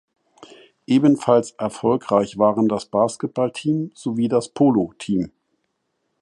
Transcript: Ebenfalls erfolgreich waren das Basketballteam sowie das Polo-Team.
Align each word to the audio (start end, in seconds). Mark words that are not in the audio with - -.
Ebenfalls 0.87 1.51
erfolgreich 1.59 2.39
waren 2.39 2.67
das 2.67 2.87
Basketballteam 2.87 3.91
sowie 3.93 4.29
das 4.29 4.49
Polo-Team. 4.49 5.31